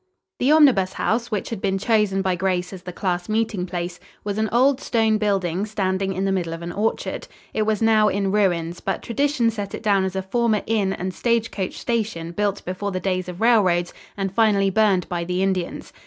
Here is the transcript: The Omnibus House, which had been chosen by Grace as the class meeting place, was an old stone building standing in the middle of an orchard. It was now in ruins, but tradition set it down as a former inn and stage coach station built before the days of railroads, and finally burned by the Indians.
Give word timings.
The 0.39 0.51
Omnibus 0.51 0.93
House, 0.93 1.29
which 1.29 1.51
had 1.51 1.61
been 1.61 1.77
chosen 1.77 2.23
by 2.23 2.33
Grace 2.33 2.73
as 2.73 2.81
the 2.81 2.91
class 2.91 3.29
meeting 3.29 3.67
place, 3.67 3.99
was 4.23 4.39
an 4.39 4.49
old 4.51 4.81
stone 4.81 5.19
building 5.19 5.63
standing 5.67 6.13
in 6.13 6.25
the 6.25 6.31
middle 6.31 6.53
of 6.53 6.63
an 6.63 6.71
orchard. 6.71 7.27
It 7.53 7.67
was 7.67 7.83
now 7.83 8.07
in 8.07 8.31
ruins, 8.31 8.79
but 8.79 9.03
tradition 9.03 9.51
set 9.51 9.75
it 9.75 9.83
down 9.83 10.03
as 10.03 10.15
a 10.15 10.23
former 10.23 10.63
inn 10.65 10.91
and 10.91 11.13
stage 11.13 11.51
coach 11.51 11.77
station 11.77 12.31
built 12.31 12.65
before 12.65 12.91
the 12.91 12.99
days 12.99 13.29
of 13.29 13.41
railroads, 13.41 13.93
and 14.17 14.33
finally 14.33 14.71
burned 14.71 15.07
by 15.07 15.23
the 15.23 15.43
Indians. 15.43 15.93